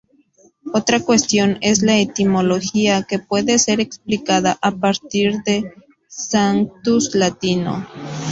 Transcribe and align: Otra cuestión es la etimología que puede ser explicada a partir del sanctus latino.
Otra 0.73 0.99
cuestión 0.99 1.59
es 1.61 1.83
la 1.83 1.99
etimología 1.99 3.03
que 3.03 3.19
puede 3.19 3.59
ser 3.59 3.79
explicada 3.79 4.57
a 4.59 4.71
partir 4.71 5.43
del 5.43 5.71
sanctus 6.07 7.13
latino. 7.13 7.85